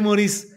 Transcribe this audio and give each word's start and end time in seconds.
Moris, 0.00 0.56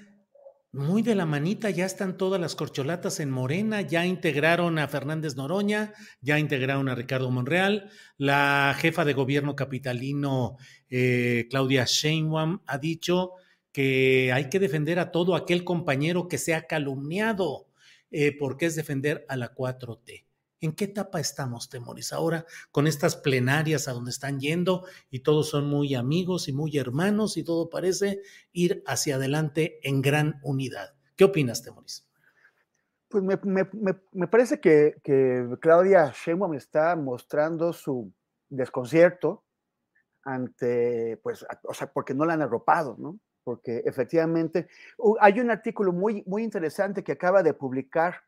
muy 0.72 1.02
de 1.02 1.16
la 1.16 1.26
manita, 1.26 1.70
ya 1.70 1.86
están 1.86 2.18
todas 2.18 2.40
las 2.40 2.56
corcholatas 2.56 3.20
en 3.20 3.30
Morena, 3.30 3.82
ya 3.82 4.06
integraron 4.06 4.80
a 4.80 4.88
Fernández 4.88 5.36
Noroña, 5.36 5.94
ya 6.22 6.40
integraron 6.40 6.90
a 6.90 6.96
Ricardo 6.96 7.30
Monreal, 7.30 7.90
la 8.18 8.76
jefa 8.78 9.06
de 9.06 9.14
gobierno 9.14 9.56
capitalino 9.56 10.58
eh, 10.90 11.48
Claudia 11.50 11.86
Sheinbaum 11.86 12.62
ha 12.66 12.78
dicho 12.78 13.34
que 13.72 14.32
hay 14.34 14.50
que 14.50 14.60
defender 14.60 15.00
a 15.00 15.12
todo 15.12 15.36
aquel 15.36 15.64
compañero 15.64 16.28
que 16.28 16.38
sea 16.38 16.66
calumniado, 16.68 17.68
eh, 18.12 18.36
porque 18.38 18.68
es 18.68 18.76
defender 18.76 19.26
a 19.28 19.36
la 19.36 19.54
4T. 19.54 20.26
¿En 20.64 20.72
qué 20.72 20.86
etapa 20.86 21.20
estamos, 21.20 21.70
Temoris? 21.70 22.14
Ahora 22.14 22.46
con 22.72 22.88
estas 22.88 23.18
plenarias 23.18 23.90
a 23.90 23.92
donde 23.92 24.12
están 24.12 24.40
yendo 24.40 24.86
y 25.10 25.20
todos 25.20 25.50
son 25.50 25.68
muy 25.68 25.94
amigos 25.94 26.48
y 26.48 26.54
muy 26.54 26.78
hermanos 26.78 27.36
y 27.36 27.44
todo 27.44 27.70
parece 27.70 28.22
ir 28.54 28.82
hacia 28.88 29.18
adelante 29.18 29.82
en 29.84 30.02
gran 30.02 30.40
unidad. 30.42 30.94
¿Qué 31.18 31.26
opinas, 31.26 31.64
Temoris? 31.64 32.08
Pues 33.10 33.26
me, 33.26 33.38
me, 33.44 33.68
me, 34.14 34.28
parece 34.30 34.62
que, 34.62 34.96
que, 35.04 35.46
Claudia 35.60 36.14
Sheinbaum 36.16 36.54
está 36.54 36.96
mostrando 36.96 37.74
su 37.74 38.14
desconcierto 38.48 39.44
ante, 40.24 41.20
pues, 41.24 41.46
o 41.64 41.74
sea, 41.74 41.92
porque 41.92 42.14
no 42.14 42.24
la 42.24 42.36
han 42.36 42.42
arropado, 42.42 42.96
¿no? 42.98 43.20
Porque 43.44 43.84
efectivamente 43.84 44.70
hay 45.20 45.42
un 45.42 45.52
artículo 45.52 45.92
muy, 45.92 46.24
muy 46.26 46.42
interesante 46.42 47.04
que 47.04 47.12
acaba 47.12 47.44
de 47.44 47.54
publicar 47.54 48.24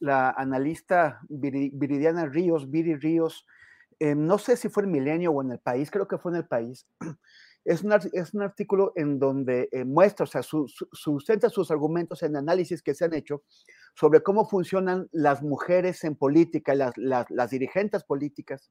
la 0.00 0.30
analista 0.30 1.20
Viridiana 1.28 2.26
Ríos, 2.26 2.70
Viri 2.70 2.96
Ríos, 2.96 3.46
eh, 4.00 4.14
no 4.14 4.38
sé 4.38 4.56
si 4.56 4.68
fue 4.68 4.84
en 4.84 4.92
Milenio 4.92 5.32
o 5.32 5.42
en 5.42 5.52
el 5.52 5.58
país, 5.58 5.90
creo 5.90 6.06
que 6.06 6.18
fue 6.18 6.32
en 6.32 6.36
el 6.36 6.46
país. 6.46 6.86
Es 7.64 7.82
un, 7.82 7.92
es 7.92 8.32
un 8.32 8.40
artículo 8.40 8.92
en 8.96 9.18
donde 9.18 9.68
eh, 9.72 9.84
muestra, 9.84 10.24
o 10.24 10.26
sea, 10.26 10.42
su, 10.42 10.68
su, 10.68 10.88
sustenta 10.90 11.50
sus 11.50 11.70
argumentos 11.70 12.22
en 12.22 12.34
análisis 12.34 12.82
que 12.82 12.94
se 12.94 13.04
han 13.04 13.12
hecho 13.12 13.42
sobre 13.94 14.22
cómo 14.22 14.48
funcionan 14.48 15.06
las 15.12 15.42
mujeres 15.42 16.02
en 16.04 16.16
política, 16.16 16.74
las, 16.74 16.94
las, 16.96 17.50
dirigentes 17.50 18.04
políticas 18.04 18.70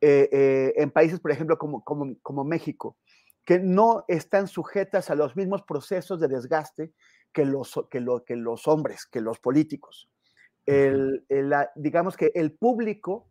eh, 0.00 0.72
en 0.76 0.90
países, 0.90 1.20
por 1.20 1.32
ejemplo, 1.32 1.58
como, 1.58 1.84
como, 1.84 2.14
como 2.22 2.44
México, 2.44 2.96
que 3.44 3.58
no 3.58 4.06
están 4.08 4.48
sujetas 4.48 5.10
a 5.10 5.16
los 5.16 5.36
mismos 5.36 5.62
procesos 5.62 6.18
de 6.18 6.28
desgaste 6.28 6.94
que 7.30 7.44
los, 7.44 7.78
que, 7.90 8.00
lo, 8.00 8.24
que 8.24 8.36
los 8.36 8.66
hombres, 8.68 9.04
que 9.04 9.20
los 9.20 9.38
políticos 9.38 10.08
el, 10.66 11.24
el, 11.28 11.52
digamos 11.76 12.16
que 12.16 12.32
el 12.34 12.52
público 12.52 13.28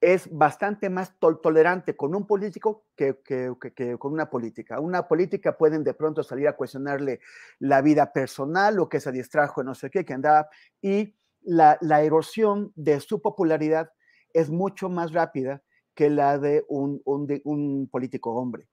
es 0.00 0.28
bastante 0.30 0.90
más 0.90 1.18
tol 1.18 1.40
tolerante 1.40 1.96
con 1.96 2.14
un 2.14 2.26
político 2.26 2.84
que, 2.94 3.18
que, 3.24 3.98
con 3.98 4.12
una 4.12 4.30
política. 4.30 4.80
Una 4.80 5.08
política 5.08 5.56
pueden 5.56 5.82
de 5.82 5.94
pronto 5.94 6.22
salir 6.22 6.46
a 6.46 6.56
cuestionarle 6.56 7.20
la 7.58 7.82
vida 7.82 8.12
personal 8.12 8.78
o 8.78 8.88
que 8.88 9.00
se 9.00 9.10
distrajo, 9.10 9.64
no 9.64 9.74
sé 9.74 9.90
qué, 9.90 10.04
que 10.04 10.14
andaba, 10.14 10.48
y 10.80 11.16
la, 11.42 11.78
erosión 12.02 12.72
de 12.76 13.00
su 13.00 13.20
popularidad 13.20 13.90
es 14.32 14.50
mucho 14.50 14.88
más 14.88 15.12
rápida 15.12 15.62
que 15.94 16.10
la 16.10 16.38
de 16.38 16.64
un, 16.68 17.02
de 17.26 17.42
un 17.44 17.88
político 17.90 18.34
hombre. 18.34 18.68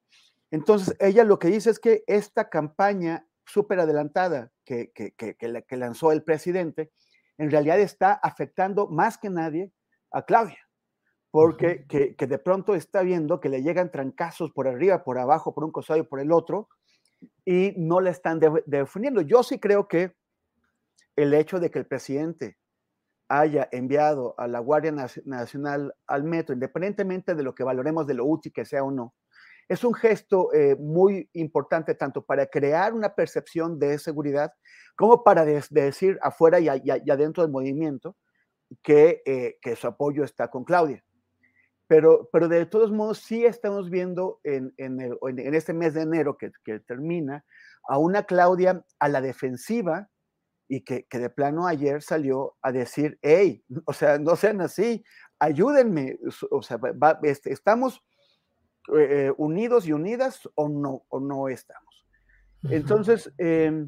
Entonces, 0.51 0.95
ella 0.99 1.23
lo 1.23 1.39
que 1.39 1.47
dice 1.47 1.71
es 1.71 1.79
que 1.79 2.03
esta 2.05 2.49
campaña 2.49 3.25
súper 3.45 3.79
adelantada 3.79 4.51
que 4.63 4.91
lanzó 5.71 6.11
el 6.11 6.23
presidente, 6.23 6.91
en 7.37 7.51
realidad 7.51 7.79
está 7.79 8.13
afectando 8.13 8.87
más 8.87 9.17
que 9.17 9.29
nadie 9.29 9.71
a 10.11 10.23
Claudia, 10.23 10.59
porque 11.31 11.65
uh 11.65 11.69
-huh. 11.69 11.87
que, 11.87 12.15
que, 12.15 12.27
de 12.27 12.39
pronto 12.39 12.75
está 12.75 13.01
viendo 13.01 13.39
que 13.39 13.49
le 13.49 13.61
llegan 13.61 13.91
trancazos 13.91 14.51
por 14.51 14.67
arriba, 14.67 15.03
por 15.03 15.17
abajo, 15.17 15.53
por 15.53 15.63
un 15.63 15.71
costado 15.71 15.99
y 15.99 16.03
por 16.03 16.19
el 16.19 16.31
otro, 16.31 16.69
y 17.43 17.73
no 17.77 17.99
le 17.99 18.11
están 18.11 18.39
de, 18.39 18.63
defendiendo. 18.65 19.21
Yo 19.21 19.43
sí 19.43 19.59
creo 19.59 19.87
que 19.87 20.15
el 21.15 21.33
hecho 21.33 21.59
de 21.59 21.71
que 21.71 21.79
el 21.79 21.87
presidente 21.87 22.57
haya 23.27 23.67
enviado 23.71 24.35
a 24.37 24.47
la 24.47 24.59
Guardia 24.59 24.93
Nacional 25.25 25.95
al 26.07 26.23
metro, 26.23 26.53
independientemente 26.53 27.33
de 27.33 27.43
lo 27.43 27.55
que 27.55 27.63
valoremos 27.63 28.05
de 28.05 28.13
lo 28.13 28.25
útil 28.25 28.53
que 28.53 28.65
sea 28.65 28.83
o 28.83 28.91
no, 28.91 29.15
es 29.67 29.83
un 29.83 29.93
gesto 29.93 30.53
eh, 30.53 30.75
muy 30.75 31.29
importante 31.33 31.95
tanto 31.95 32.23
para 32.23 32.45
crear 32.45 32.93
una 32.93 33.15
percepción 33.15 33.79
de 33.79 33.97
seguridad 33.97 34.53
como 34.95 35.23
para 35.23 35.43
de, 35.43 35.63
de 35.69 35.81
decir 35.81 36.19
afuera 36.21 36.59
y, 36.59 36.67
y, 36.83 37.11
adentro 37.11 37.43
del 37.43 37.51
movimiento 37.51 38.15
que, 38.83 39.21
eh, 39.25 39.57
que, 39.61 39.75
su 39.75 39.87
apoyo 39.87 40.23
está 40.23 40.49
con 40.49 40.63
Claudia. 40.63 41.03
Pero, 41.87 42.29
pero 42.31 42.47
de 42.47 42.65
todos 42.65 42.91
modos 42.91 43.19
sí 43.19 43.45
estamos 43.45 43.89
viendo 43.89 44.39
en, 44.43 44.73
en, 44.77 45.01
el, 45.01 45.17
este 45.55 45.73
mes 45.73 45.93
de 45.93 46.01
enero 46.01 46.37
que, 46.37 46.51
termina 46.79 47.45
a 47.87 47.97
una 47.97 48.23
Claudia 48.23 48.83
a 48.99 49.09
la 49.09 49.21
defensiva 49.21 50.09
y 50.67 50.83
que, 50.83 51.05
de 51.11 51.29
plano 51.29 51.67
ayer 51.67 52.01
salió 52.01 52.55
a 52.61 52.71
decir, 52.71 53.19
hey, 53.21 53.63
o 53.85 53.93
sea, 53.93 54.17
no 54.17 54.35
sean 54.35 54.61
así, 54.61 55.03
ayúdenme, 55.39 56.17
o 56.49 56.61
sea, 56.61 56.79
este, 57.23 57.51
estamos 57.51 58.03
eh, 58.97 59.31
unidos 59.37 59.87
y 59.87 59.93
unidas 59.93 60.49
o 60.55 60.69
no, 60.69 61.03
o 61.09 61.19
no 61.19 61.47
estamos. 61.49 62.05
Entonces, 62.63 63.31
eh, 63.37 63.87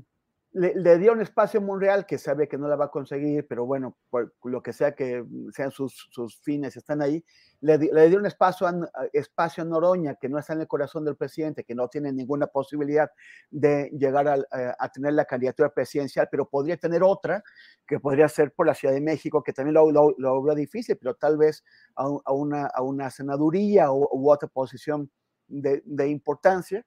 le, 0.53 0.97
dio 0.97 1.11
un 1.11 1.21
espacio 1.21 1.59
a 1.59 1.63
Monreal 1.63 2.05
que 2.05 2.17
sabe 2.17 2.47
que 2.47 2.57
no 2.57 2.67
la 2.67 2.75
va 2.75 2.85
a 2.85 2.91
conseguir, 2.91 3.45
pero 3.47 3.65
bueno, 3.65 3.97
por 4.09 4.33
lo 4.43 4.63
que 4.63 4.73
sea 4.73 4.95
que 4.95 5.23
sean 5.53 5.71
sus, 5.71 6.07
sus 6.11 6.39
fines, 6.41 6.75
están 6.75 7.01
ahí. 7.01 7.23
Le, 7.61 7.77
le 7.77 8.09
dio 8.09 8.17
un 8.17 8.25
espacio 8.25 8.65
a, 8.65 8.73
espacio 9.13 9.63
a 9.63 9.65
Noroña, 9.65 10.15
que 10.15 10.29
no 10.29 10.39
está 10.39 10.53
en 10.53 10.61
el 10.61 10.67
corazón 10.67 11.05
del 11.05 11.15
presidente, 11.15 11.63
que 11.63 11.75
no 11.75 11.87
tiene 11.89 12.11
ninguna 12.11 12.47
posibilidad 12.47 13.11
de 13.51 13.89
llegar 13.97 14.27
a, 14.27 14.37
a, 14.79 14.89
tener 14.89 15.13
la 15.13 15.25
candidatura 15.25 15.69
presidencial, 15.69 16.27
pero 16.31 16.49
podría 16.49 16.77
tener 16.77 17.03
otra, 17.03 17.43
que 17.85 17.99
podría 17.99 18.27
ser 18.29 18.51
por 18.53 18.65
la 18.65 18.73
Ciudad 18.73 18.93
de 18.93 19.01
México, 19.01 19.43
que 19.43 19.53
también 19.53 19.75
lo, 19.75 19.91
lo, 19.91 20.15
lo 20.17 20.55
difícil, 20.55 20.97
pero 20.97 21.15
tal 21.15 21.37
vez 21.37 21.63
a, 21.95 22.03
a, 22.03 22.33
una, 22.33 22.67
a 22.67 22.81
una 22.81 23.09
senaduría 23.09 23.91
u, 23.91 24.07
u 24.11 24.31
otra 24.31 24.47
posición 24.47 25.11
de, 25.47 25.83
de, 25.85 26.07
importancia. 26.07 26.85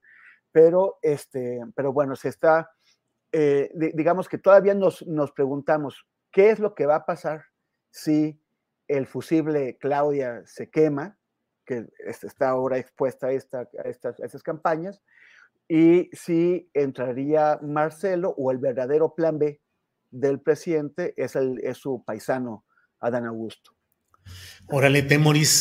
Pero, 0.53 0.99
este, 1.03 1.61
pero 1.77 1.93
bueno, 1.93 2.17
se 2.17 2.29
está 2.29 2.69
eh, 3.33 3.71
digamos 3.95 4.29
que 4.29 4.39
todavía 4.39 4.75
nos, 4.75 5.07
nos, 5.07 5.33
preguntamos 5.33 6.07
qué 6.33 6.51
es 6.51 6.59
lo 6.59 6.75
que 6.75 6.87
va 6.87 6.97
a 6.97 7.07
pasar 7.07 7.45
si 7.91 8.41
el 8.89 9.07
fusible 9.07 9.77
Claudia 9.79 10.43
se 10.47 10.69
quema, 10.71 11.19
que 11.65 11.87
está 12.03 12.49
ahora 12.49 12.79
expuesta 12.79 13.29
a, 13.29 13.31
a, 13.31 13.33
estas, 13.33 14.21
a 14.21 14.39
campañas, 14.43 15.01
y 15.69 16.11
si 16.13 16.69
entraría 16.75 17.61
Marcelo 17.63 18.35
o 18.37 18.51
el 18.51 18.59
verdadero 18.59 19.15
plan 19.15 19.39
B 19.39 19.61
del 20.11 20.41
presidente 20.41 21.15
es, 21.17 21.37
el, 21.37 21.61
es 21.63 21.79
su 21.79 22.05
paisano 22.05 22.65
Adán 22.99 23.27
Augusto. 23.27 23.73
Órale, 24.67 25.03
Temoris. 25.03 25.61